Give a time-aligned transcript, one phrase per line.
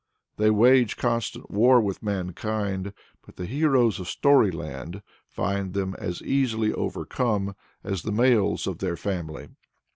[0.37, 2.91] They wage constant war with mankind,
[3.23, 8.97] but the heroes of storyland find them as easily overcome as the males of their
[8.97, 9.49] family.